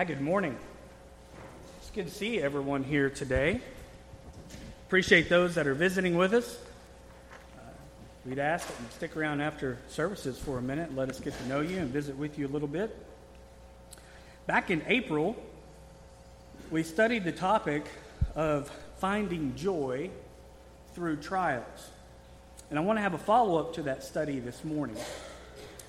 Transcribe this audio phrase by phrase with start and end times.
[0.00, 0.56] Hi, good morning.
[1.78, 3.60] It's good to see everyone here today.
[4.86, 6.56] Appreciate those that are visiting with us.
[7.54, 7.60] Uh,
[8.24, 11.46] we'd ask that you stick around after services for a minute let us get to
[11.48, 12.96] know you and visit with you a little bit.
[14.46, 15.36] Back in April,
[16.70, 17.84] we studied the topic
[18.34, 20.08] of finding joy
[20.94, 21.90] through trials.
[22.70, 24.96] And I want to have a follow up to that study this morning.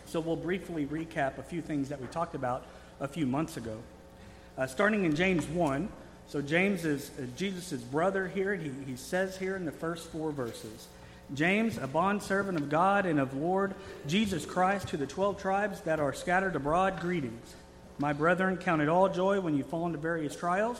[0.05, 2.66] So we'll briefly recap a few things that we talked about
[2.99, 3.77] a few months ago.
[4.61, 5.89] Uh, starting in James 1.
[6.27, 8.53] So James is uh, Jesus' brother here.
[8.53, 10.87] He, he says here in the first four verses
[11.34, 13.73] James, a bondservant of God and of Lord
[14.05, 17.55] Jesus Christ, to the 12 tribes that are scattered abroad, greetings.
[17.97, 20.79] My brethren, count it all joy when you fall into various trials,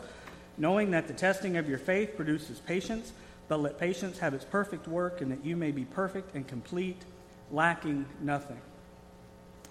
[0.59, 3.13] knowing that the testing of your faith produces patience,
[3.48, 7.01] but let patience have its perfect work, and that you may be perfect and complete,
[7.49, 8.62] lacking nothing.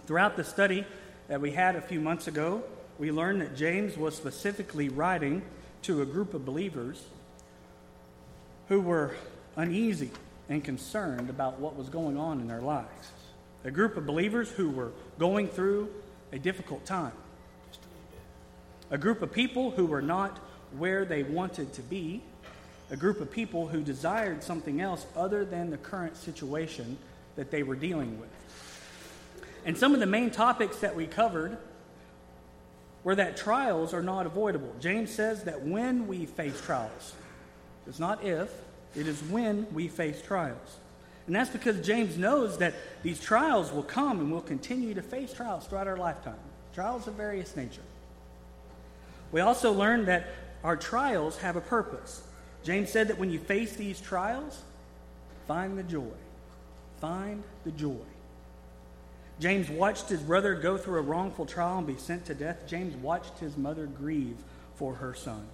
[0.09, 0.85] Throughout the study
[1.29, 2.65] that we had a few months ago,
[3.01, 5.41] we learned that James was specifically writing
[5.81, 7.03] to a group of believers
[8.69, 9.17] who were
[9.57, 10.11] uneasy
[10.51, 13.11] and concerned about what was going on in their lives.
[13.65, 15.89] A group of believers who were going through
[16.31, 17.15] a difficult time.
[18.91, 20.37] A group of people who were not
[20.77, 22.23] where they wanted to be.
[22.91, 26.99] A group of people who desired something else other than the current situation
[27.37, 28.29] that they were dealing with.
[29.65, 31.57] And some of the main topics that we covered
[33.05, 34.75] were that trials are not avoidable.
[34.81, 37.15] James says that when we face trials,
[37.87, 38.51] it's not if,
[38.95, 40.77] it is when we face trials.
[41.27, 45.33] And that's because James knows that these trials will come and we'll continue to face
[45.33, 46.35] trials throughout our lifetime.
[46.75, 47.83] Trials of various nature.
[49.33, 50.27] We also learn that
[50.65, 52.23] our trials have a purpose.
[52.65, 54.63] James said that when you face these trials,
[55.47, 56.13] find the joy.
[57.01, 57.97] Find the joy.
[59.41, 62.67] James watched his brother go through a wrongful trial and be sent to death.
[62.67, 64.37] James watched his mother grieve
[64.77, 65.47] for her son.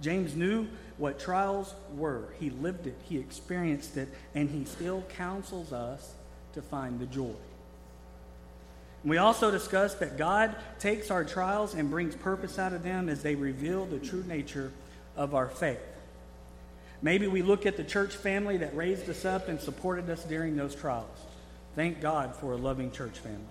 [0.00, 0.66] James knew
[0.96, 2.28] what trials were.
[2.40, 6.14] He lived it, he experienced it, and he still counsels us
[6.54, 7.34] to find the joy.
[9.04, 13.22] We also discussed that God takes our trials and brings purpose out of them as
[13.22, 14.72] they reveal the true nature
[15.16, 15.80] of our faith.
[17.02, 20.56] Maybe we look at the church family that raised us up and supported us during
[20.56, 21.06] those trials.
[21.76, 23.44] Thank God for a loving church family.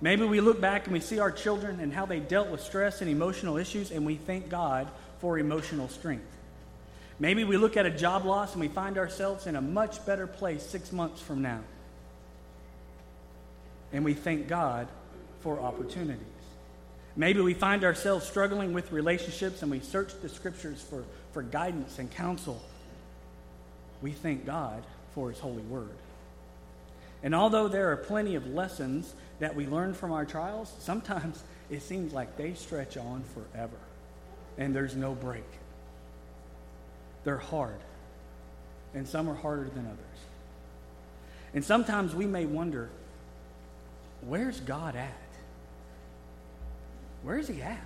[0.00, 3.00] Maybe we look back and we see our children and how they dealt with stress
[3.00, 4.88] and emotional issues, and we thank God
[5.18, 6.26] for emotional strength.
[7.18, 10.26] Maybe we look at a job loss and we find ourselves in a much better
[10.26, 11.60] place six months from now.
[13.92, 14.88] And we thank God
[15.40, 16.26] for opportunities.
[17.16, 22.00] Maybe we find ourselves struggling with relationships and we search the scriptures for, for guidance
[22.00, 22.60] and counsel.
[24.02, 24.82] We thank God
[25.14, 25.96] for His holy word.
[27.24, 31.82] And although there are plenty of lessons that we learn from our trials, sometimes it
[31.82, 33.78] seems like they stretch on forever
[34.58, 35.42] and there's no break.
[37.24, 37.80] They're hard,
[38.92, 39.98] and some are harder than others.
[41.54, 42.90] And sometimes we may wonder
[44.20, 45.12] where's God at?
[47.22, 47.80] Where's He at?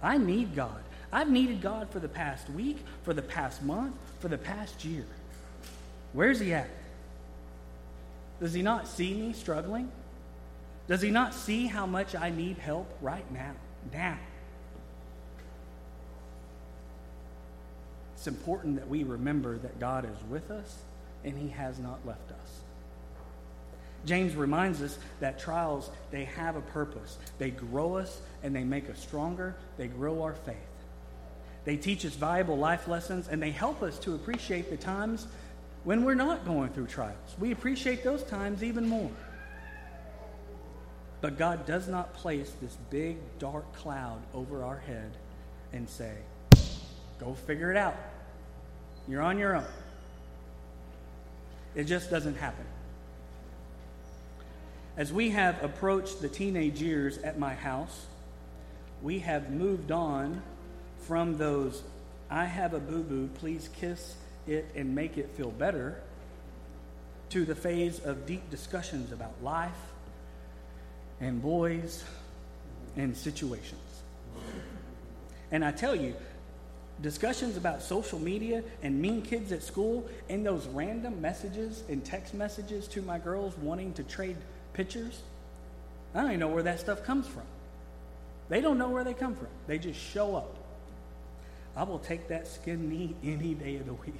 [0.00, 0.80] I need God.
[1.12, 5.06] I've needed God for the past week, for the past month, for the past year.
[6.12, 6.70] Where's He at?
[8.40, 9.90] Does he not see me struggling?
[10.86, 13.54] Does he not see how much I need help right now?
[13.92, 14.18] Now.
[18.14, 20.76] It's important that we remember that God is with us
[21.24, 22.60] and he has not left us.
[24.04, 27.18] James reminds us that trials, they have a purpose.
[27.38, 29.54] They grow us and they make us stronger.
[29.76, 30.56] They grow our faith.
[31.64, 35.26] They teach us valuable life lessons and they help us to appreciate the times
[35.84, 37.36] when we're not going through trials.
[37.38, 39.10] We appreciate those times even more.
[41.20, 45.10] But God does not place this big dark cloud over our head
[45.72, 46.12] and say,
[47.18, 47.96] go figure it out.
[49.08, 49.64] You're on your own.
[51.74, 52.64] It just doesn't happen.
[54.96, 58.06] As we have approached the teenage years at my house,
[59.02, 60.42] we have moved on
[61.00, 61.82] from those,
[62.28, 64.16] I have a boo boo, please kiss
[64.48, 66.00] it and make it feel better
[67.30, 69.72] to the phase of deep discussions about life
[71.20, 72.04] and boys
[72.96, 73.80] and situations.
[75.50, 76.14] And I tell you,
[77.00, 82.34] discussions about social media and mean kids at school and those random messages and text
[82.34, 84.36] messages to my girls wanting to trade
[84.72, 85.20] pictures,
[86.14, 87.42] I don't even know where that stuff comes from.
[88.48, 89.48] They don't know where they come from.
[89.66, 90.56] They just show up.
[91.76, 94.14] I will take that skin knee any day of the week.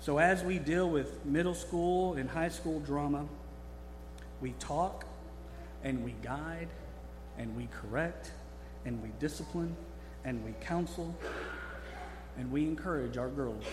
[0.00, 3.26] So, as we deal with middle school and high school drama,
[4.40, 5.04] We talk
[5.84, 6.68] and we guide
[7.36, 8.32] and we correct
[8.86, 9.76] and we discipline
[10.24, 11.14] and we counsel
[12.38, 13.64] and we encourage our girls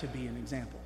[0.00, 0.80] to be an example.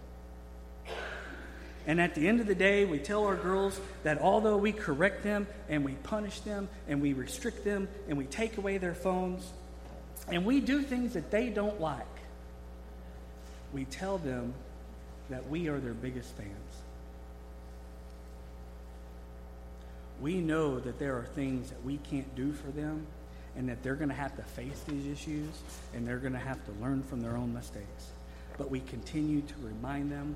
[1.87, 5.23] And at the end of the day, we tell our girls that although we correct
[5.23, 9.51] them and we punish them and we restrict them and we take away their phones
[10.29, 12.05] and we do things that they don't like,
[13.73, 14.53] we tell them
[15.31, 16.51] that we are their biggest fans.
[20.21, 23.07] We know that there are things that we can't do for them
[23.57, 25.51] and that they're going to have to face these issues
[25.95, 28.11] and they're going to have to learn from their own mistakes.
[28.57, 30.35] But we continue to remind them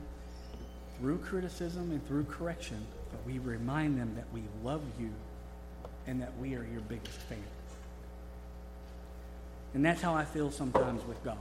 [0.98, 5.10] through criticism and through correction, but we remind them that we love you
[6.06, 7.38] and that we are your biggest fan.
[9.72, 11.38] And that's how I feel sometimes with God.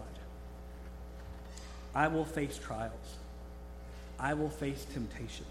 [1.95, 2.93] I will face trials.
[4.19, 5.45] I will face temptation.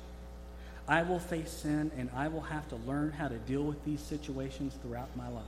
[0.86, 4.00] I will face sin, and I will have to learn how to deal with these
[4.00, 5.44] situations throughout my life.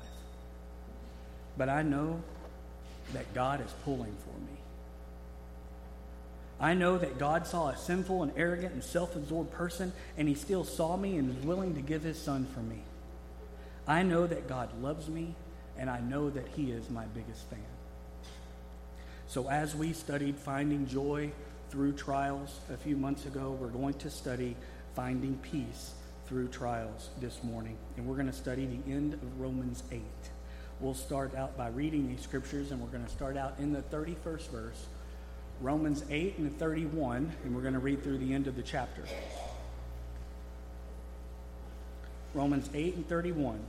[1.57, 2.21] But I know
[3.13, 4.59] that God is pulling for me.
[6.61, 10.35] I know that God saw a sinful and arrogant and self absorbed person, and he
[10.35, 12.81] still saw me and is willing to give his son for me.
[13.89, 15.35] I know that God loves me,
[15.79, 17.59] and I know that he is my biggest fan.
[19.27, 21.33] So, as we studied finding joy
[21.71, 24.57] through trials a few months ago, we're going to study
[24.95, 25.93] finding peace
[26.27, 27.77] through trials this morning.
[27.97, 30.03] And we're going to study the end of Romans 8.
[30.81, 33.83] We'll start out by reading these scriptures, and we're going to start out in the
[33.83, 34.87] 31st verse
[35.61, 39.03] Romans 8 and 31, and we're going to read through the end of the chapter.
[42.33, 43.61] Romans 8 and 31.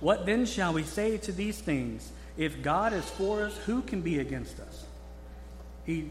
[0.00, 2.10] What then shall we say to these things?
[2.36, 4.84] If God is for us, who can be against us?
[5.84, 6.10] He,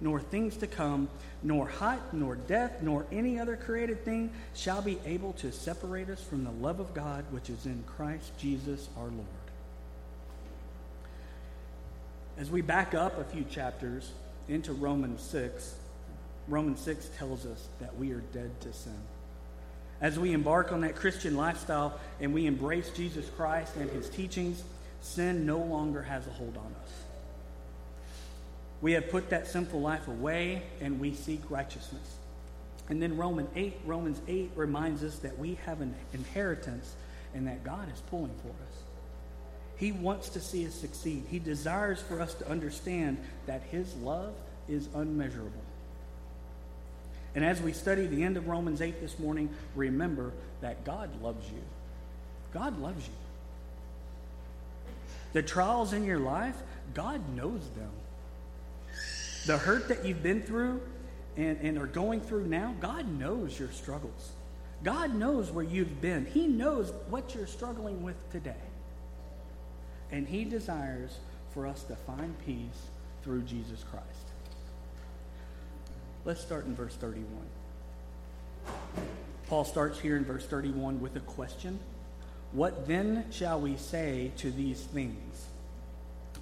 [0.00, 1.08] nor things to come,
[1.42, 6.22] nor height, nor depth, nor any other created thing shall be able to separate us
[6.22, 9.26] from the love of God which is in Christ Jesus our Lord.
[12.38, 14.10] As we back up a few chapters
[14.48, 15.74] into Romans 6,
[16.48, 19.00] Romans 6 tells us that we are dead to sin.
[20.00, 24.62] As we embark on that Christian lifestyle and we embrace Jesus Christ and his teachings,
[25.00, 27.05] sin no longer has a hold on us.
[28.82, 32.16] We have put that sinful life away and we seek righteousness.
[32.88, 36.94] And then Romans 8, Romans 8 reminds us that we have an inheritance
[37.34, 38.82] and that God is pulling for us.
[39.76, 41.24] He wants to see us succeed.
[41.28, 44.32] He desires for us to understand that his love
[44.68, 45.52] is unmeasurable.
[47.34, 51.46] And as we study the end of Romans 8 this morning, remember that God loves
[51.50, 51.62] you.
[52.54, 53.12] God loves you.
[55.34, 56.56] The trials in your life,
[56.94, 57.90] God knows them.
[59.46, 60.80] The hurt that you've been through
[61.36, 64.32] and, and are going through now, God knows your struggles.
[64.82, 66.26] God knows where you've been.
[66.26, 68.54] He knows what you're struggling with today.
[70.10, 71.18] And He desires
[71.54, 72.88] for us to find peace
[73.22, 74.04] through Jesus Christ.
[76.24, 77.26] Let's start in verse 31.
[79.46, 81.78] Paul starts here in verse 31 with a question
[82.50, 85.46] What then shall we say to these things?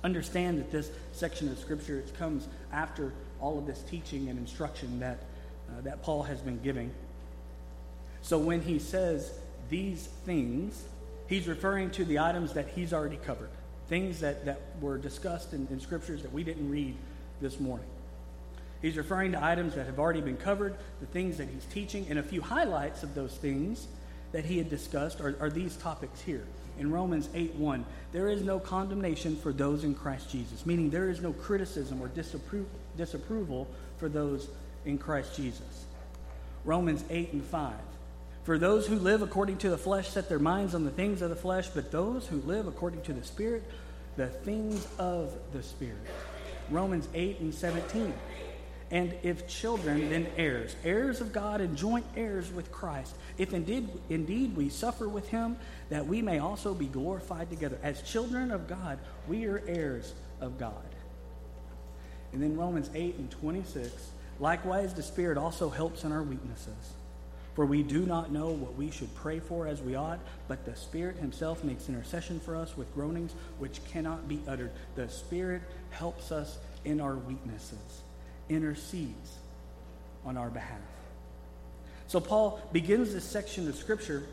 [0.04, 5.18] Understand that this section of Scripture comes after all of this teaching and instruction that,
[5.70, 6.92] uh, that Paul has been giving.
[8.20, 9.32] So when he says
[9.70, 10.84] these things,
[11.26, 13.48] he's referring to the items that he's already covered,
[13.88, 16.94] things that, that were discussed in, in Scriptures that we didn't read
[17.40, 17.86] this morning.
[18.82, 22.18] He's referring to items that have already been covered, the things that he's teaching, and
[22.18, 23.86] a few highlights of those things
[24.32, 26.44] that he had discussed are, are these topics here.
[26.78, 31.08] In Romans 8 1, there is no condemnation for those in Christ Jesus, meaning there
[31.08, 32.66] is no criticism or disappro-
[32.96, 34.48] disapproval for those
[34.84, 35.86] in Christ Jesus.
[36.64, 37.72] Romans 8 and 5.
[38.44, 41.30] For those who live according to the flesh set their minds on the things of
[41.30, 43.64] the flesh, but those who live according to the Spirit,
[44.16, 45.96] the things of the Spirit.
[46.70, 48.12] Romans 8 and 17.
[48.90, 53.14] And if children, then heirs, heirs of God and joint heirs with Christ.
[53.38, 55.56] If indeed, indeed we suffer with him,
[55.88, 57.78] that we may also be glorified together.
[57.82, 60.74] As children of God, we are heirs of God.
[62.32, 64.10] And then Romans 8 and 26
[64.40, 66.94] likewise, the Spirit also helps in our weaknesses.
[67.54, 70.74] For we do not know what we should pray for as we ought, but the
[70.74, 74.72] Spirit Himself makes intercession for us with groanings which cannot be uttered.
[74.96, 78.02] The Spirit helps us in our weaknesses,
[78.48, 79.38] intercedes
[80.24, 80.80] on our behalf.
[82.06, 84.24] So Paul begins this section of Scripture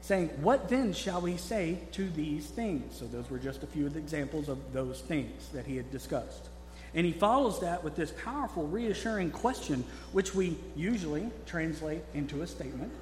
[0.00, 2.96] saying, What then shall we say to these things?
[2.96, 5.90] So those were just a few of the examples of those things that he had
[5.90, 6.48] discussed.
[6.94, 12.46] And he follows that with this powerful, reassuring question, which we usually translate into a
[12.46, 12.92] statement,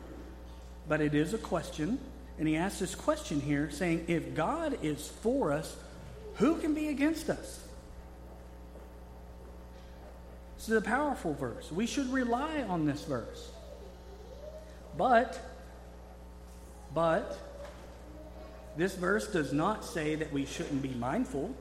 [0.89, 1.99] but it is a question.
[2.39, 5.77] And he asks this question here, saying, If God is for us,
[6.37, 7.64] who can be against us?
[10.65, 11.71] This is a powerful verse.
[11.71, 13.51] We should rely on this verse.
[14.97, 15.39] But,
[16.95, 17.39] but,
[18.75, 21.55] this verse does not say that we shouldn't be mindful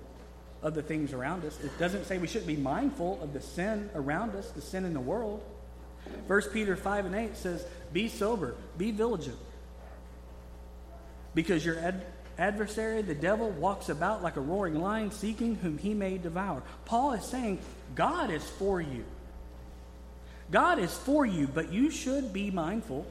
[0.62, 1.60] of the things around us.
[1.62, 4.94] It doesn't say we shouldn't be mindful of the sin around us, the sin in
[4.94, 5.44] the world.
[6.28, 9.38] 1 Peter 5 and 8 says, Be sober, be vigilant.
[11.36, 12.06] Because your ad-
[12.38, 16.64] adversary, the devil, walks about like a roaring lion, seeking whom he may devour.
[16.86, 17.60] Paul is saying,
[17.96, 19.06] God is for you.
[20.52, 23.06] God is for you, but you should be mindful.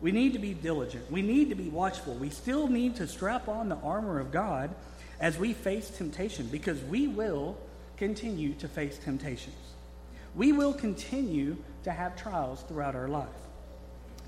[0.00, 1.10] We need to be diligent.
[1.10, 2.14] We need to be watchful.
[2.14, 4.70] We still need to strap on the armor of God
[5.20, 7.56] as we face temptation because we will
[7.96, 9.56] continue to face temptations.
[10.34, 13.28] We will continue to have trials throughout our life.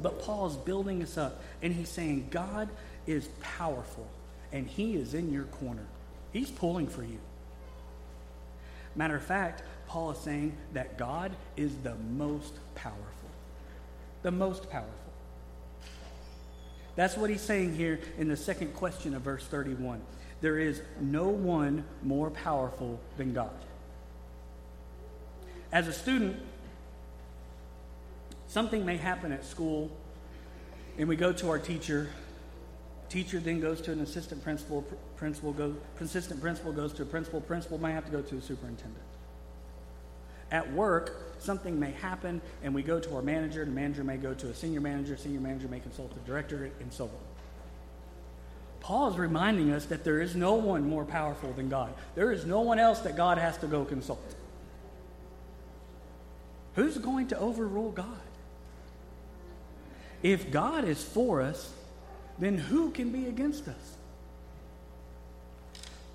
[0.00, 2.68] But Paul's building us up and he's saying, God
[3.06, 4.06] is powerful
[4.52, 5.86] and he is in your corner.
[6.32, 7.18] He's pulling for you.
[8.94, 13.04] Matter of fact, Paul is saying that God is the most powerful.
[14.22, 14.94] The most powerful.
[16.96, 20.00] That's what he's saying here in the second question of verse 31.
[20.40, 23.50] There is no one more powerful than God.
[25.72, 26.36] As a student,
[28.48, 29.90] something may happen at school,
[30.98, 32.10] and we go to our teacher.
[33.10, 34.82] Teacher then goes to an assistant principal.
[35.16, 37.40] Principal goes, assistant principal goes to a principal.
[37.40, 39.04] Principal may have to go to a superintendent.
[40.52, 43.64] At work, something may happen, and we go to our manager.
[43.64, 45.16] The manager may go to a senior manager.
[45.16, 47.10] Senior manager may consult the director, and so on.
[48.78, 51.92] Paul is reminding us that there is no one more powerful than God.
[52.14, 54.34] There is no one else that God has to go consult.
[56.76, 58.06] Who's going to overrule God?
[60.22, 61.72] If God is for us,
[62.40, 63.96] then who can be against us?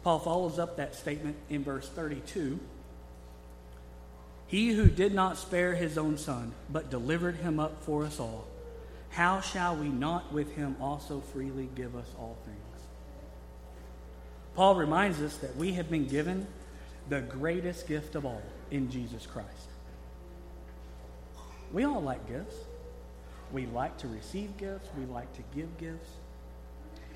[0.03, 2.59] Paul follows up that statement in verse 32.
[4.47, 8.45] He who did not spare his own son, but delivered him up for us all
[9.15, 12.59] how shall we not with him also freely give us all things?
[14.55, 16.45] Paul reminds us that we have been given
[17.07, 18.41] the greatest gift of all
[18.71, 19.69] in Jesus Christ.
[21.71, 22.55] We all like gifts.
[23.55, 24.89] We like to receive gifts.
[24.97, 26.09] We like to give gifts.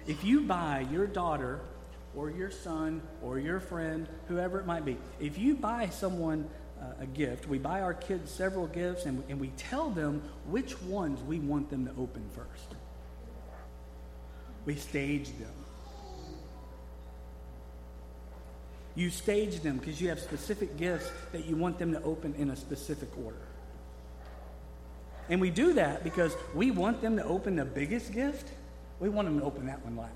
[0.07, 1.59] If you buy your daughter
[2.15, 6.49] or your son or your friend, whoever it might be, if you buy someone
[6.81, 7.45] uh, a gift.
[7.47, 11.69] We buy our kids several gifts and, and we tell them which ones we want
[11.69, 12.75] them to open first.
[14.65, 15.51] We stage them.
[18.95, 22.49] You stage them because you have specific gifts that you want them to open in
[22.49, 23.37] a specific order.
[25.29, 28.49] And we do that because we want them to open the biggest gift.
[28.99, 30.13] We want them to open that one last.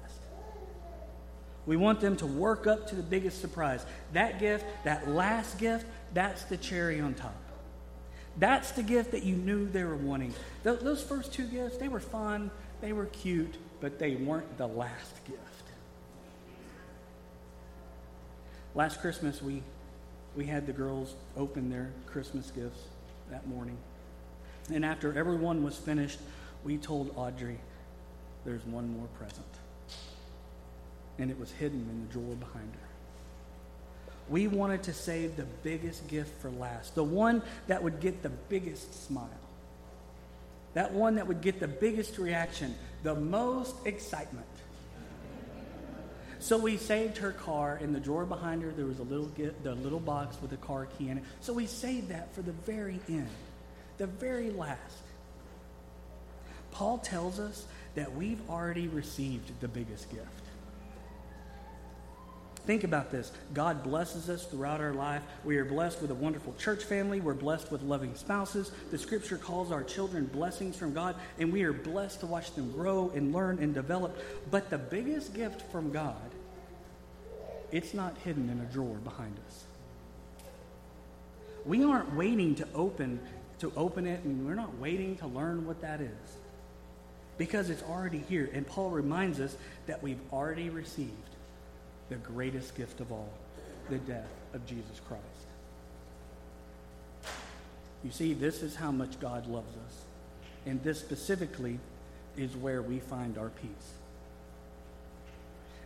[1.66, 3.86] We want them to work up to the biggest surprise.
[4.12, 7.36] That gift, that last gift, that's the cherry on top.
[8.38, 10.34] That's the gift that you knew they were wanting.
[10.64, 12.50] Th- those first two gifts, they were fun,
[12.82, 15.40] they were cute, but they weren't the last gift.
[18.76, 19.62] Last Christmas, we,
[20.36, 22.82] we had the girls open their Christmas gifts
[23.30, 23.78] that morning.
[24.72, 26.20] And after everyone was finished,
[26.64, 27.60] we told Audrey,
[28.46, 29.46] there's one more present
[31.20, 32.88] and it was hidden in the drawer behind her.
[34.30, 38.30] We wanted to save the biggest gift for last, the one that would get the
[38.30, 39.30] biggest smile,
[40.74, 44.46] that one that would get the biggest reaction, the most excitement.
[46.40, 48.72] So we saved her car in the drawer behind her.
[48.72, 51.24] There was a little gift, the little box with a car key in it.
[51.40, 53.30] So we saved that for the very end,
[53.98, 54.80] the very last.
[56.72, 60.44] Paul tells us that we've already received the biggest gift.
[62.66, 63.32] Think about this.
[63.54, 65.22] God blesses us throughout our life.
[65.44, 67.20] We are blessed with a wonderful church family.
[67.20, 68.72] We're blessed with loving spouses.
[68.90, 72.72] The scripture calls our children blessings from God, and we are blessed to watch them
[72.72, 74.18] grow and learn and develop.
[74.50, 76.16] But the biggest gift from God,
[77.70, 79.66] it's not hidden in a drawer behind us.
[81.66, 83.20] We aren't waiting to open
[83.64, 86.38] to open it and we're not waiting to learn what that is.
[87.38, 88.50] Because it's already here.
[88.54, 89.56] And Paul reminds us
[89.88, 91.12] that we've already received
[92.10, 93.30] the greatest gift of all
[93.90, 95.24] the death of Jesus Christ.
[98.04, 100.02] You see, this is how much God loves us.
[100.66, 101.80] And this specifically
[102.36, 103.94] is where we find our peace.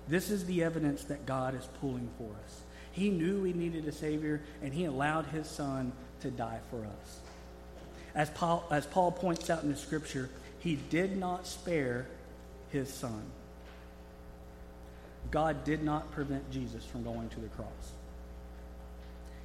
[0.08, 2.62] This is the evidence that God is pulling for us.
[2.92, 5.92] He knew we needed a Savior, and He allowed His Son
[6.22, 7.20] to die for us.
[8.18, 12.08] As Paul, as Paul points out in the Scripture, He did not spare
[12.72, 13.22] His Son.
[15.30, 17.92] God did not prevent Jesus from going to the cross.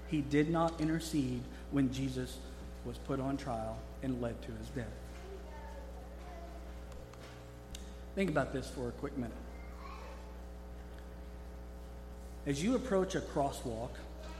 [0.09, 2.39] He did not intercede when Jesus
[2.85, 4.87] was put on trial and led to his death.
[8.15, 9.33] Think about this for a quick minute.
[12.47, 13.91] As you approach a crosswalk,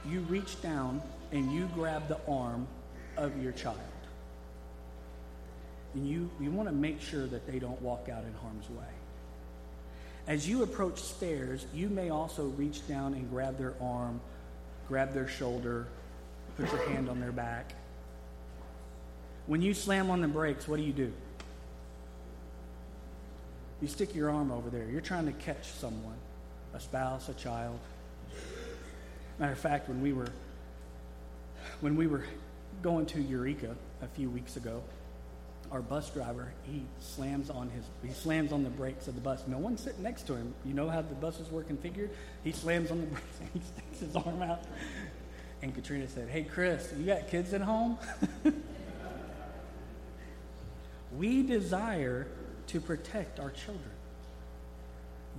[0.07, 2.67] you reach down and you grab the arm
[3.17, 3.79] of your child.
[5.93, 8.85] And you, you want to make sure that they don't walk out in harm's way.
[10.27, 14.21] As you approach stairs, you may also reach down and grab their arm,
[14.87, 15.87] grab their shoulder,
[16.57, 17.73] put your hand on their back.
[19.47, 21.11] When you slam on the brakes, what do you do?
[23.81, 24.85] You stick your arm over there.
[24.85, 26.15] You're trying to catch someone,
[26.73, 27.77] a spouse, a child.
[29.39, 30.29] Matter of fact, when we were
[31.81, 32.23] when we were
[32.81, 34.81] going to Eureka a few weeks ago,
[35.73, 39.43] our bus driver, he slams on his he slams on the brakes of the bus.
[39.47, 40.53] No one's sitting next to him.
[40.63, 42.09] You know how the buses were configured?
[42.43, 44.61] He slams on the brakes and he sticks his arm out.
[45.63, 47.97] And Katrina said, Hey Chris, you got kids at home?
[51.17, 52.27] we desire
[52.67, 53.81] to protect our children.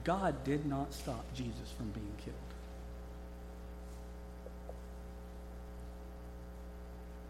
[0.03, 2.37] God did not stop Jesus from being killed.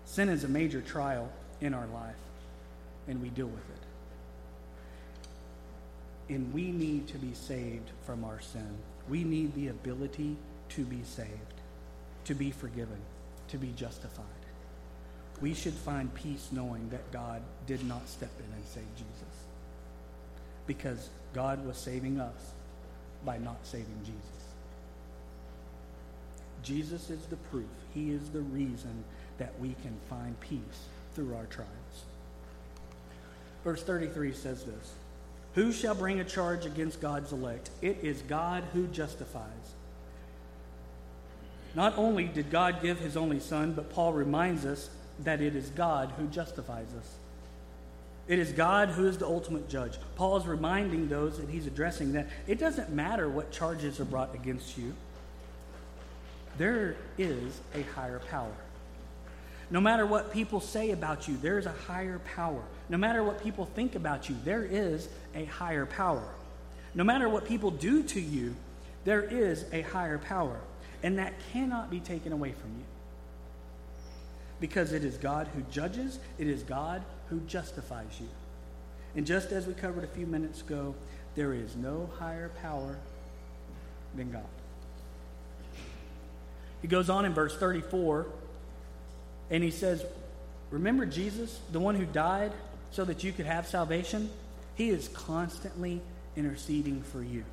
[0.07, 2.17] Sin is a major trial in our life
[3.09, 3.79] and we deal with it.
[6.35, 8.79] And we need to be saved from our sin.
[9.09, 10.37] We need the ability
[10.71, 11.29] to be saved,
[12.25, 12.99] to be forgiven,
[13.49, 14.25] to be justified.
[15.41, 19.45] We should find peace knowing that God did not step in and save Jesus.
[20.67, 22.53] Because God was saving us
[23.25, 24.21] by not saving Jesus.
[26.63, 27.67] Jesus is the proof.
[27.93, 29.05] He is the reason
[29.39, 31.84] that we can find peace through our trials.
[33.65, 34.93] Verse 33 says this
[35.55, 37.71] Who shall bring a charge against God's elect?
[37.83, 39.51] It is God who justifies.
[41.75, 45.71] Not only did God give his only Son, but Paul reminds us that it is
[45.71, 47.15] God who justifies us.
[48.27, 49.99] It is God who is the ultimate judge.
[50.17, 54.35] Paul is reminding those that he's addressing that it doesn't matter what charges are brought
[54.35, 54.95] against you,
[56.57, 58.55] there is a higher power.
[59.71, 62.63] No matter what people say about you, there is a higher power.
[62.89, 66.29] No matter what people think about you, there is a higher power.
[66.95, 68.55] No matter what people do to you,
[69.05, 70.61] there is a higher power.
[71.03, 72.85] And that cannot be taken away from you.
[74.61, 78.29] Because it is God who judges, it is God who justifies you.
[79.17, 80.95] And just as we covered a few minutes ago,
[81.35, 82.97] there is no higher power
[84.17, 84.43] than God.
[86.81, 88.27] He goes on in verse 34
[89.51, 90.05] and he says,
[90.71, 92.53] Remember Jesus, the one who died
[92.91, 94.31] so that you could have salvation?
[94.75, 96.01] He is constantly
[96.37, 97.45] interceding for you.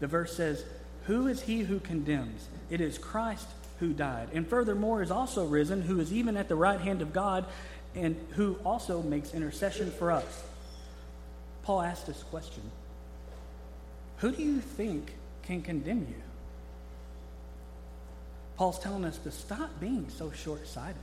[0.00, 0.64] The verse says,
[1.06, 2.48] Who is he who condemns?
[2.70, 3.46] It is Christ
[3.80, 7.12] who died, and furthermore is also risen, who is even at the right hand of
[7.12, 7.44] God,
[7.94, 10.44] and who also makes intercession for us.
[11.62, 12.62] Paul asked this question
[14.18, 16.22] Who do you think can condemn you?
[18.56, 20.96] Paul's telling us to stop being so short sighted.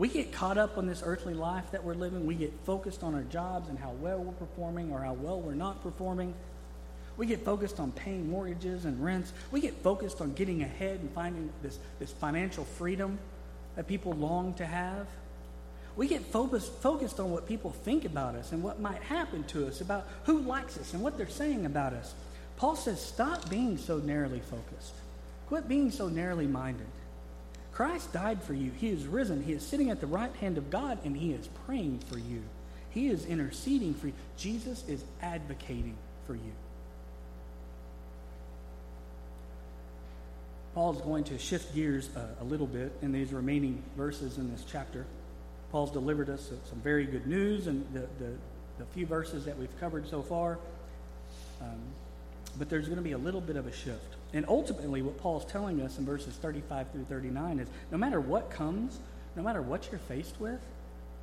[0.00, 2.24] We get caught up on this earthly life that we're living.
[2.24, 5.52] We get focused on our jobs and how well we're performing or how well we're
[5.52, 6.32] not performing.
[7.18, 9.30] We get focused on paying mortgages and rents.
[9.50, 13.18] We get focused on getting ahead and finding this, this financial freedom
[13.76, 15.06] that people long to have.
[15.96, 19.66] We get focused, focused on what people think about us and what might happen to
[19.66, 22.14] us, about who likes us and what they're saying about us.
[22.56, 24.94] Paul says, stop being so narrowly focused.
[25.48, 26.86] Quit being so narrowly minded.
[27.80, 28.72] Christ died for you.
[28.76, 29.42] He is risen.
[29.42, 32.42] He is sitting at the right hand of God, and He is praying for you.
[32.90, 34.12] He is interceding for you.
[34.36, 36.52] Jesus is advocating for you.
[40.74, 44.62] Paul's going to shift gears a, a, little bit in these remaining verses in this
[44.70, 45.06] chapter.
[45.72, 48.34] Paul's delivered us some very good news and the, the,
[48.78, 50.58] the few verses that we've covered so far.
[51.62, 51.80] Um,
[52.58, 54.16] but there's going to be a little bit of a shift.
[54.32, 58.50] And ultimately, what Paul's telling us in verses 35 through 39 is no matter what
[58.50, 58.98] comes,
[59.34, 60.60] no matter what you're faced with,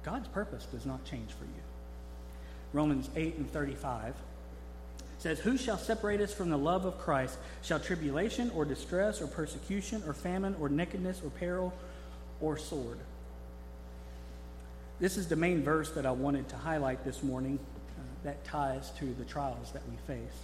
[0.04, 1.62] God's purpose does not change for you.
[2.74, 4.14] Romans 8 and 35
[5.20, 7.38] says, Who shall separate us from the love of Christ?
[7.62, 11.74] Shall tribulation or distress or persecution or famine or nakedness or peril
[12.42, 13.00] or sword?
[15.00, 17.60] This is the main verse that I wanted to highlight this morning
[17.98, 20.38] uh, that ties to the trials that we face.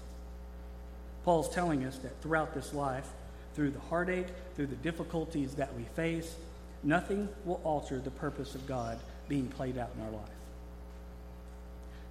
[1.24, 3.10] Paul's telling us that throughout this life,
[3.56, 6.36] through the heartache, through the difficulties that we face,
[6.84, 10.30] nothing will alter the purpose of God being played out in our life.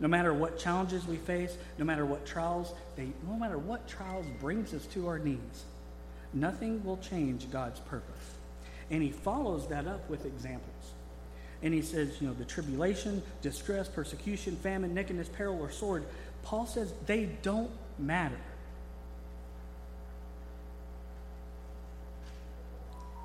[0.01, 4.27] No matter what challenges we face, no matter what trials, they, no matter what trials
[4.41, 5.65] brings us to our knees,
[6.33, 8.35] nothing will change God's purpose.
[8.91, 10.93] And he follows that up with examples.
[11.63, 16.05] And he says, you know, the tribulation, distress, persecution, famine, nakedness, peril, or sword,
[16.43, 18.35] Paul says they don't matter.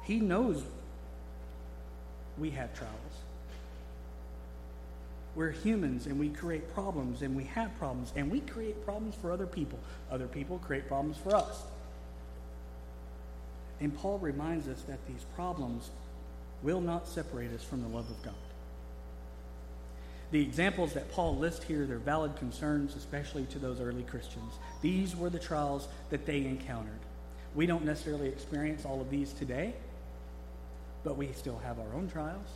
[0.07, 0.63] He knows
[2.37, 2.93] we have trials.
[5.35, 9.33] We're humans and we create problems and we have problems and we create problems for
[9.33, 9.77] other people.
[10.09, 11.61] Other people create problems for us.
[13.81, 15.91] And Paul reminds us that these problems
[16.63, 18.33] will not separate us from the love of God.
[20.31, 24.53] The examples that Paul lists here, they're valid concerns, especially to those early Christians.
[24.81, 26.99] These were the trials that they encountered.
[27.55, 29.73] We don't necessarily experience all of these today,
[31.07, 32.49] but we still have our own trials.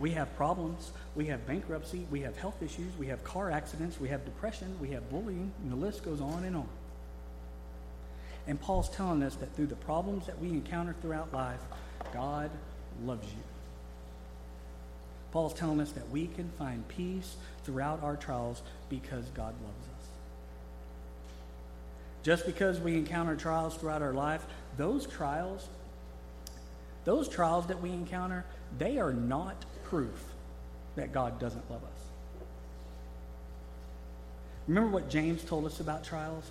[0.00, 0.90] We have problems.
[1.14, 2.04] We have bankruptcy.
[2.10, 2.90] We have health issues.
[2.98, 4.00] We have car accidents.
[4.00, 4.76] We have depression.
[4.80, 5.52] We have bullying.
[5.62, 6.68] And the list goes on and on.
[8.48, 11.60] And Paul's telling us that through the problems that we encounter throughout life,
[12.12, 12.50] God
[13.04, 13.44] loves you.
[15.30, 20.08] Paul's telling us that we can find peace throughout our trials because God loves us.
[22.24, 24.44] Just because we encounter trials throughout our life,
[24.76, 25.68] those trials
[27.04, 28.44] those trials that we encounter,
[28.78, 30.24] they are not proof
[30.96, 32.00] that God doesn't love us.
[34.68, 36.50] Remember what James told us about trials?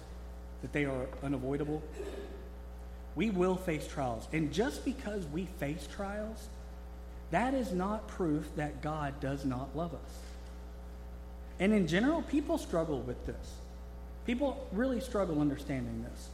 [0.61, 1.81] That they are unavoidable?
[3.15, 4.27] We will face trials.
[4.33, 6.47] And just because we face trials,
[7.31, 10.19] that is not proof that God does not love us.
[11.59, 13.53] And in general, people struggle with this.
[14.25, 16.29] People really struggle understanding this.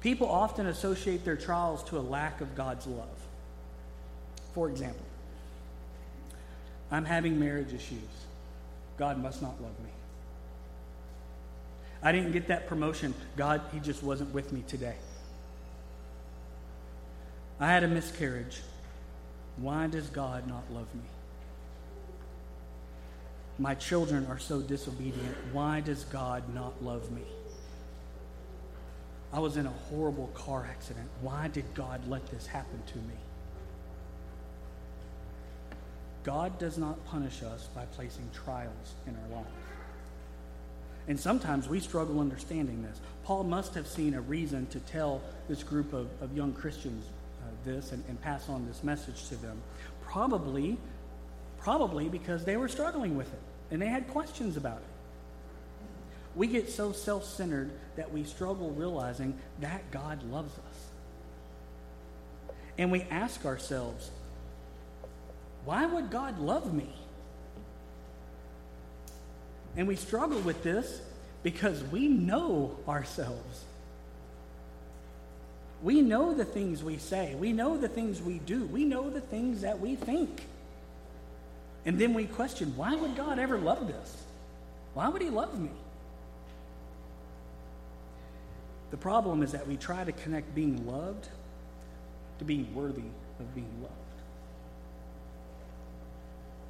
[0.00, 3.08] People often associate their trials to a lack of God's love.
[4.54, 5.04] For example,
[6.90, 7.98] I'm having marriage issues.
[8.96, 9.90] God must not love me.
[12.02, 13.12] I didn't get that promotion.
[13.36, 14.94] God, He just wasn't with me today.
[17.60, 18.60] I had a miscarriage.
[19.56, 21.02] Why does God not love me?
[23.58, 25.36] My children are so disobedient.
[25.52, 27.22] Why does God not love me?
[29.32, 31.06] I was in a horrible car accident.
[31.20, 33.14] Why did God let this happen to me?
[36.24, 39.52] God does not punish us by placing trials in our life.
[41.08, 43.00] And sometimes we struggle understanding this.
[43.24, 47.04] Paul must have seen a reason to tell this group of, of young Christians
[47.40, 49.56] uh, this and, and pass on this message to them.
[50.02, 50.76] Probably,
[51.58, 54.87] probably because they were struggling with it and they had questions about it.
[56.38, 62.54] We get so self centered that we struggle realizing that God loves us.
[62.78, 64.08] And we ask ourselves,
[65.64, 66.88] why would God love me?
[69.76, 71.00] And we struggle with this
[71.42, 73.64] because we know ourselves.
[75.82, 77.34] We know the things we say.
[77.34, 78.64] We know the things we do.
[78.66, 80.44] We know the things that we think.
[81.84, 84.22] And then we question why would God ever love this?
[84.94, 85.70] Why would He love me?
[88.90, 91.28] The problem is that we try to connect being loved
[92.38, 93.02] to being worthy
[93.38, 93.94] of being loved.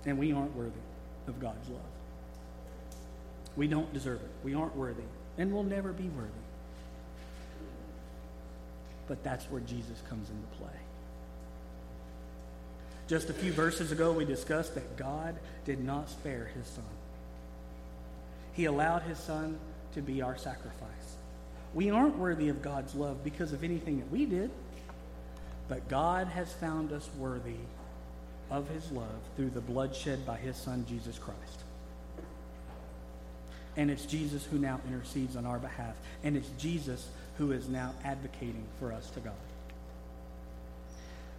[0.06, 0.80] And we aren't worthy
[1.26, 1.80] of God's love.
[3.56, 4.30] We don't deserve it.
[4.42, 5.02] We aren't worthy.
[5.36, 6.30] And we'll never be worthy.
[9.06, 10.78] But that's where Jesus comes into play.
[13.06, 16.84] Just a few verses ago, we discussed that God did not spare his son.
[18.52, 19.58] He allowed his son
[19.94, 21.17] to be our sacrifice.
[21.74, 24.50] We aren't worthy of God's love because of anything that we did,
[25.68, 27.56] but God has found us worthy
[28.50, 31.64] of his love through the blood shed by his son, Jesus Christ.
[33.76, 35.94] And it's Jesus who now intercedes on our behalf.
[36.24, 39.34] And it's Jesus who is now advocating for us to God.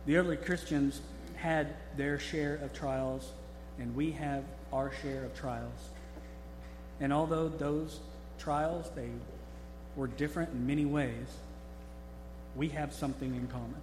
[0.05, 1.01] The early Christians
[1.35, 3.31] had their share of trials,
[3.77, 5.89] and we have our share of trials.
[7.01, 7.99] And although those
[8.37, 9.09] trials, they
[9.99, 11.27] were different in many ways,
[12.55, 13.81] we have something in common.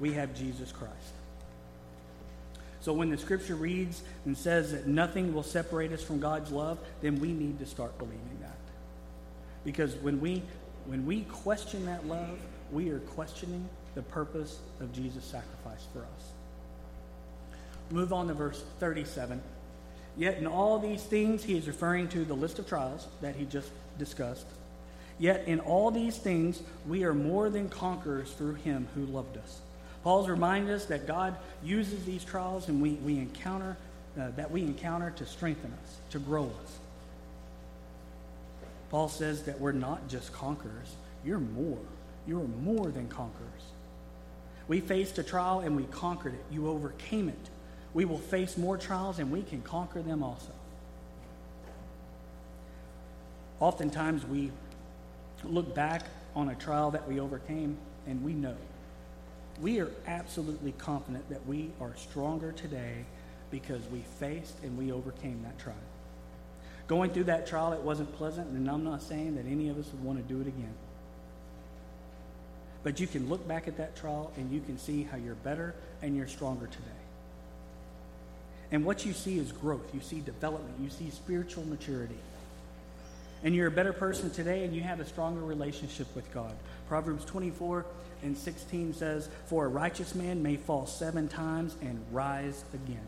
[0.00, 0.92] We have Jesus Christ.
[2.80, 6.78] So when the scripture reads and says that nothing will separate us from God's love,
[7.00, 8.58] then we need to start believing that.
[9.64, 10.42] Because when we
[10.86, 12.38] when we question that love,
[12.70, 16.32] we are questioning the purpose of Jesus' sacrifice for us.
[17.90, 19.40] Move on to verse 37.
[20.18, 23.46] Yet in all these things, he is referring to the list of trials that he
[23.46, 24.46] just discussed.
[25.18, 29.60] Yet in all these things, we are more than conquerors through him who loved us.
[30.02, 33.76] Paul's reminding us that God uses these trials and we, we encounter
[34.18, 36.78] uh, that we encounter to strengthen us, to grow us.
[38.90, 41.78] Paul says that we're not just conquerors, you're more.
[42.26, 43.50] You're more than conquerors.
[44.68, 46.44] We faced a trial and we conquered it.
[46.50, 47.50] You overcame it.
[47.92, 50.52] We will face more trials and we can conquer them also.
[53.60, 54.52] Oftentimes we
[55.50, 56.02] look back
[56.34, 57.76] on a trial that we overcame
[58.06, 58.56] and we know.
[59.60, 63.04] We are absolutely confident that we are stronger today
[63.50, 65.76] because we faced and we overcame that trial.
[66.86, 69.86] Going through that trial, it wasn't pleasant, and I'm not saying that any of us
[69.92, 70.74] would want to do it again.
[72.82, 75.74] But you can look back at that trial and you can see how you're better
[76.02, 76.84] and you're stronger today.
[78.70, 79.94] And what you see is growth.
[79.94, 80.74] You see development.
[80.80, 82.18] You see spiritual maturity.
[83.44, 86.54] And you're a better person today and you have a stronger relationship with God.
[86.88, 87.84] Proverbs 24
[88.22, 93.06] and 16 says, For a righteous man may fall seven times and rise again.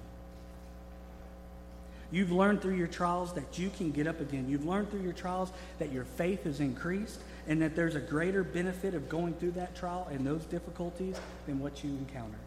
[2.12, 4.48] You've learned through your trials that you can get up again.
[4.48, 7.18] You've learned through your trials that your faith is increased
[7.48, 11.58] and that there's a greater benefit of going through that trial and those difficulties than
[11.58, 12.38] what you encountered.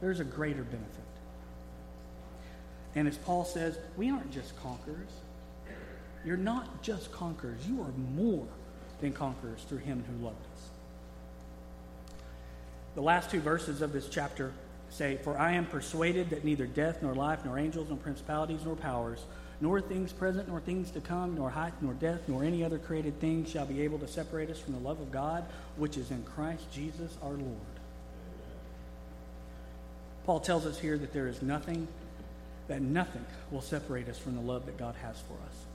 [0.00, 0.90] There's a greater benefit.
[2.94, 5.12] And as Paul says, we aren't just conquerors.
[6.26, 7.66] You're not just conquerors.
[7.68, 8.46] You are more
[9.00, 10.68] than conquerors through him who loved us.
[12.96, 14.52] The last two verses of this chapter
[14.90, 18.74] say, For I am persuaded that neither death, nor life, nor angels, nor principalities, nor
[18.74, 19.24] powers,
[19.60, 23.20] nor things present, nor things to come, nor height, nor depth, nor any other created
[23.20, 25.44] thing shall be able to separate us from the love of God,
[25.76, 27.76] which is in Christ Jesus our Lord.
[30.24, 31.86] Paul tells us here that there is nothing,
[32.66, 35.66] that nothing will separate us from the love that God has for us.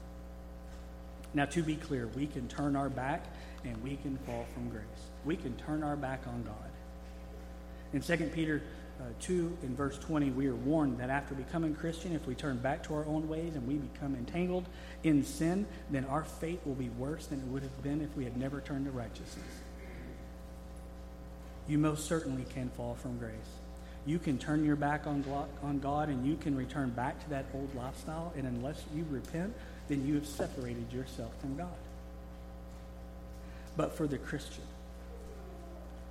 [1.34, 3.24] Now, to be clear, we can turn our back
[3.64, 4.84] and we can fall from grace.
[5.24, 6.54] We can turn our back on God.
[7.92, 8.62] In 2 Peter
[9.00, 12.58] uh, 2 in verse 20, we are warned that after becoming Christian, if we turn
[12.58, 14.66] back to our own ways and we become entangled
[15.02, 18.24] in sin, then our fate will be worse than it would have been if we
[18.24, 19.60] had never turned to righteousness.
[21.66, 23.32] You most certainly can fall from grace.
[24.04, 25.24] You can turn your back on,
[25.62, 29.54] on God and you can return back to that old lifestyle, and unless you repent,
[29.88, 31.68] then you have separated yourself from God.
[33.76, 34.64] But for the Christian,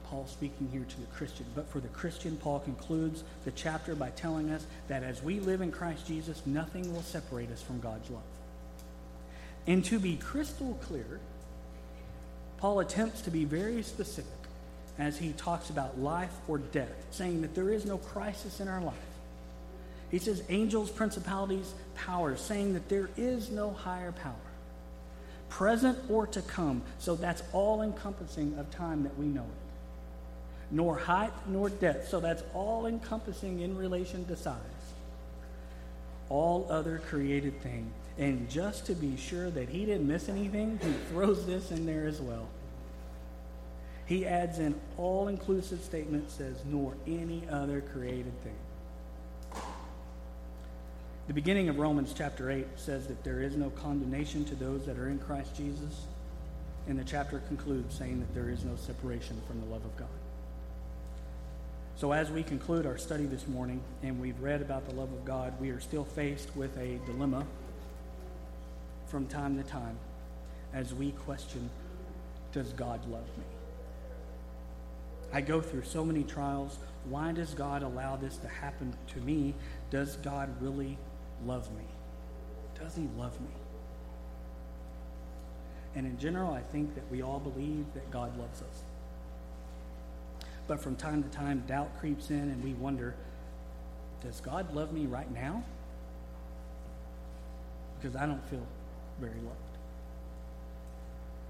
[0.05, 1.45] Paul speaking here to the Christian.
[1.55, 5.62] But for the Christian, Paul concludes the chapter by telling us that as we live
[5.62, 8.21] in Christ Jesus, nothing will separate us from God's love.
[9.67, 11.21] And to be crystal clear,
[12.57, 14.31] Paul attempts to be very specific
[14.99, 18.81] as he talks about life or death, saying that there is no crisis in our
[18.81, 18.95] life.
[20.12, 24.36] He says angels, principalities, powers, saying that there is no higher power,
[25.50, 26.84] present or to come.
[27.00, 29.71] So that's all encompassing of time that we know it
[30.71, 32.08] nor height nor depth.
[32.08, 34.56] So that's all encompassing in relation to size.
[36.30, 37.91] All other created thing.
[38.17, 42.08] And just to be sure that he didn't miss anything, he throws this in there
[42.08, 42.47] as well.
[44.06, 48.56] He adds an all inclusive statement says, nor any other created thing.
[51.27, 54.97] The beginning of Romans chapter 8 says that there is no condemnation to those that
[54.97, 56.05] are in Christ Jesus.
[56.88, 60.07] And the chapter concludes saying that there is no separation from the love of God.
[61.95, 65.23] So, as we conclude our study this morning and we've read about the love of
[65.23, 67.45] God, we are still faced with a dilemma
[69.05, 69.97] from time to time
[70.73, 71.69] as we question
[72.51, 73.43] Does God love me?
[75.31, 76.77] I go through so many trials.
[77.05, 79.53] Why does God allow this to happen to me?
[79.91, 80.97] Does God really
[81.45, 81.84] love me?
[82.80, 83.47] Does He love me?
[85.95, 88.84] And in general, I think that we all believe that God loves us.
[90.67, 93.15] But from time to time, doubt creeps in and we wonder
[94.21, 95.63] does God love me right now?
[97.99, 98.65] Because I don't feel
[99.19, 99.58] very loved.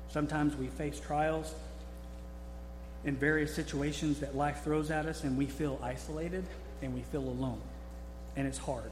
[0.09, 1.53] Sometimes we face trials
[3.03, 6.45] in various situations that life throws at us, and we feel isolated
[6.81, 7.61] and we feel alone.
[8.35, 8.91] And it's hard.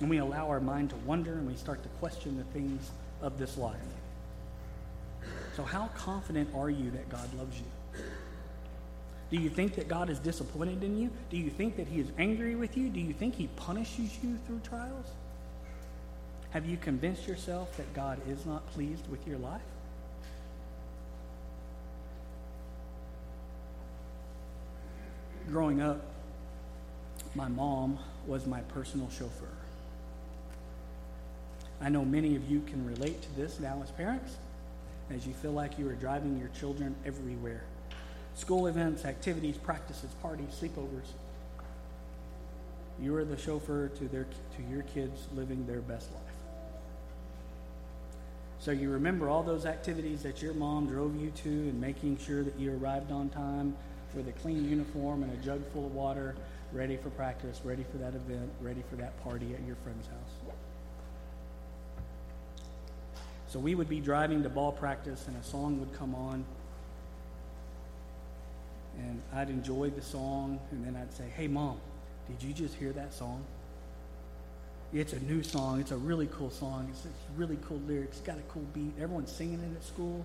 [0.00, 3.38] And we allow our mind to wonder and we start to question the things of
[3.38, 3.76] this life.
[5.56, 8.02] So, how confident are you that God loves you?
[9.30, 11.10] Do you think that God is disappointed in you?
[11.30, 12.88] Do you think that He is angry with you?
[12.88, 15.06] Do you think He punishes you through trials?
[16.50, 19.62] Have you convinced yourself that God is not pleased with your life?
[25.48, 26.04] Growing up,
[27.34, 29.61] my mom was my personal chauffeur.
[31.82, 34.36] I know many of you can relate to this now as parents,
[35.10, 37.64] as you feel like you are driving your children everywhere
[38.34, 41.10] school events, activities, practices, parties, sleepovers.
[43.00, 46.22] You are the chauffeur to, their, to your kids living their best life.
[48.58, 52.42] So you remember all those activities that your mom drove you to and making sure
[52.42, 53.76] that you arrived on time
[54.14, 56.34] with a clean uniform and a jug full of water,
[56.72, 60.54] ready for practice, ready for that event, ready for that party at your friend's house.
[63.52, 66.42] So we would be driving to ball practice and a song would come on.
[68.96, 71.78] And I'd enjoy the song and then I'd say, Hey, mom,
[72.28, 73.44] did you just hear that song?
[74.94, 75.80] It's a new song.
[75.80, 76.88] It's a really cool song.
[76.90, 78.16] It's, it's really cool lyrics.
[78.16, 78.94] It's got a cool beat.
[78.98, 80.24] Everyone's singing it at school.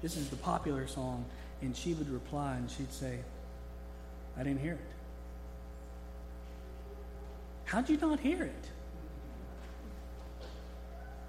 [0.00, 1.24] This is the popular song.
[1.62, 3.18] And she would reply and she'd say,
[4.38, 4.92] I didn't hear it.
[7.64, 8.68] How'd you not hear it?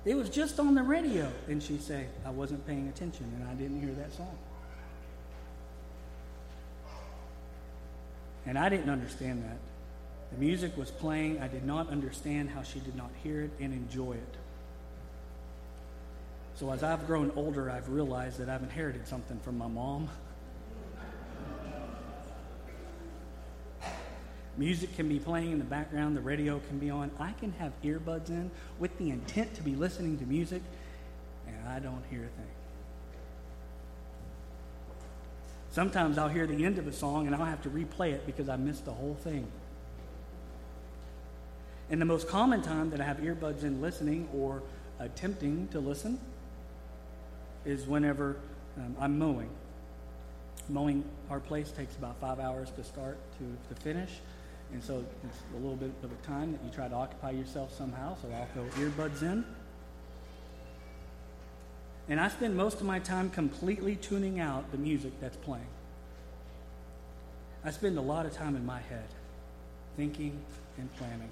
[0.05, 1.31] It was just on the radio.
[1.47, 4.37] And she'd say, I wasn't paying attention and I didn't hear that song.
[8.45, 9.57] And I didn't understand that.
[10.33, 11.39] The music was playing.
[11.39, 14.35] I did not understand how she did not hear it and enjoy it.
[16.55, 20.09] So as I've grown older, I've realized that I've inherited something from my mom.
[24.57, 27.09] Music can be playing in the background, the radio can be on.
[27.19, 30.61] I can have earbuds in with the intent to be listening to music,
[31.47, 32.51] and I don't hear a thing.
[35.73, 38.47] Sometimes I'll hear the end of a song and I'll have to replay it because
[38.47, 39.47] I missed the whole thing.
[41.89, 44.61] And the most common time that I have earbuds in listening or
[44.99, 46.19] attempting to listen
[47.65, 48.37] is whenever
[48.77, 49.49] um, I'm mowing.
[50.69, 54.11] Mowing our place takes about five hours to start to, to finish.
[54.73, 57.75] And so it's a little bit of a time that you try to occupy yourself
[57.77, 58.17] somehow.
[58.21, 59.45] So I'll throw earbuds in.
[62.09, 65.67] And I spend most of my time completely tuning out the music that's playing.
[67.63, 69.07] I spend a lot of time in my head
[69.95, 70.37] thinking
[70.77, 71.29] and planning.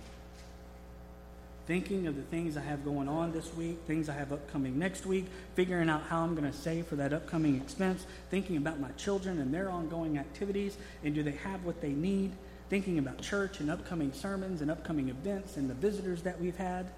[1.67, 5.06] Thinking of the things I have going on this week, things I have upcoming next
[5.06, 5.25] week,
[5.56, 9.39] figuring out how I'm going to save for that upcoming expense, thinking about my children
[9.39, 12.32] and their ongoing activities, and do they have what they need,
[12.71, 16.89] thinking about church and upcoming sermons and upcoming events and the visitors that we've had.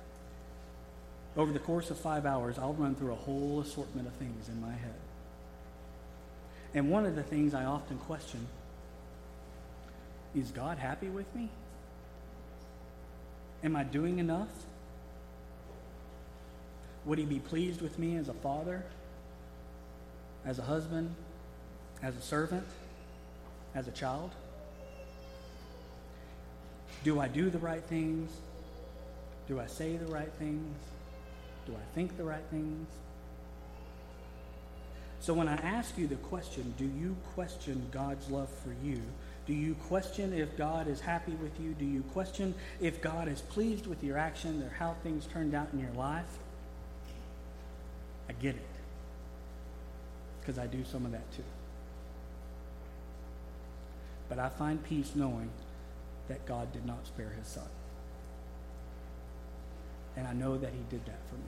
[1.35, 4.61] Over the course of five hours, I'll run through a whole assortment of things in
[4.61, 4.93] my head.
[6.75, 8.45] And one of the things I often question
[10.35, 11.49] is God happy with me?
[13.63, 14.49] Am I doing enough?
[17.05, 18.83] Would he be pleased with me as a father,
[20.45, 21.15] as a husband,
[22.03, 22.67] as a servant,
[23.73, 24.29] as a child?
[27.03, 28.31] Do I do the right things?
[29.47, 30.77] Do I say the right things?
[31.65, 32.87] Do I think the right things?
[35.19, 39.01] So when I ask you the question, do you question God's love for you?
[39.45, 41.73] Do you question if God is happy with you?
[41.73, 45.67] Do you question if God is pleased with your actions or how things turned out
[45.73, 46.25] in your life?
[48.29, 48.61] I get it.
[50.39, 51.43] Because I do some of that too.
[54.29, 55.49] But I find peace knowing
[56.27, 57.67] that God did not spare his son.
[60.15, 61.41] And I know that he did that for me.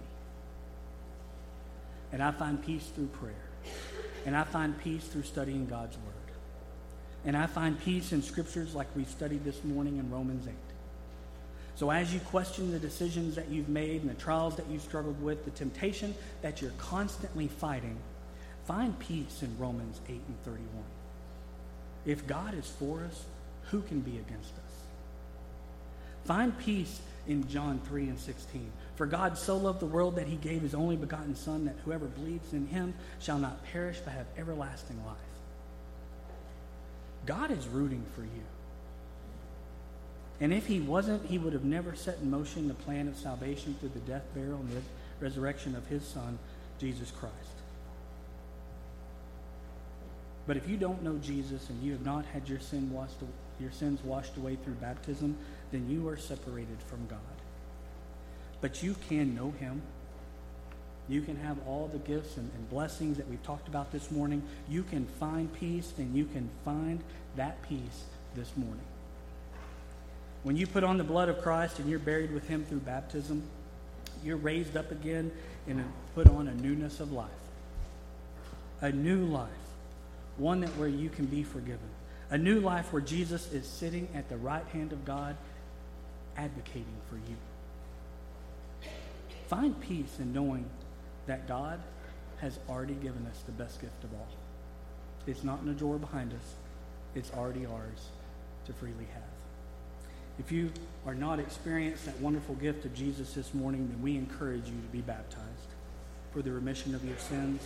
[2.12, 3.34] And I find peace through prayer.
[4.26, 6.14] And I find peace through studying God's word.
[7.26, 10.54] And I find peace in scriptures like we've studied this morning in Romans 8.
[11.76, 15.22] So as you question the decisions that you've made and the trials that you've struggled
[15.22, 17.98] with, the temptation that you're constantly fighting,
[18.66, 20.66] find peace in Romans 8 and 31.
[22.06, 23.26] If God is for us,
[23.72, 24.65] who can be against us?
[26.26, 28.72] Find peace in John 3 and 16.
[28.96, 32.06] For God so loved the world that he gave his only begotten Son, that whoever
[32.06, 35.18] believes in him shall not perish but have everlasting life.
[37.26, 38.44] God is rooting for you.
[40.42, 43.76] And if he wasn't, he would have never set in motion the plan of salvation
[43.80, 44.84] through the death, burial, and
[45.20, 46.38] resurrection of his Son,
[46.80, 47.34] Jesus Christ.
[50.46, 53.16] But if you don't know Jesus and you have not had your sin washed,
[53.60, 55.38] your sins washed away through baptism,
[55.72, 57.20] then you are separated from God.
[58.62, 59.82] But you can know him.
[61.08, 64.42] You can have all the gifts and, and blessings that we've talked about this morning.
[64.68, 67.04] You can find peace, and you can find
[67.36, 68.06] that peace
[68.36, 68.86] this morning.
[70.44, 73.44] When you put on the blood of Christ and you're buried with him through baptism,
[74.24, 75.32] you're raised up again
[75.68, 77.30] and put on a newness of life.
[78.82, 79.50] A new life.
[80.38, 81.88] One that where you can be forgiven.
[82.30, 85.36] A new life where Jesus is sitting at the right hand of God
[86.38, 87.38] advocating for you.
[89.48, 90.66] Find peace in knowing
[91.28, 91.80] that God
[92.40, 94.28] has already given us the best gift of all.
[95.28, 96.56] It's not in a drawer behind us.
[97.16, 98.10] It's already ours
[98.66, 99.24] to freely have.
[100.38, 100.72] If you
[101.06, 104.92] are not experienced that wonderful gift of Jesus this morning, then we encourage you to
[104.92, 105.46] be baptized
[106.34, 107.62] for the remission of your sins.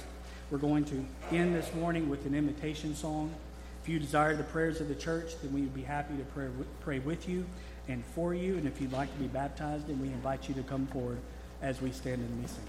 [0.51, 3.33] We're going to end this morning with an invitation song.
[3.81, 6.47] If you desire the prayers of the church, then we would be happy to pray,
[6.81, 7.45] pray with you
[7.89, 8.55] and for you.
[8.55, 11.17] And if you'd like to be baptized, then we invite you to come forward
[11.61, 12.63] as we stand and we sing.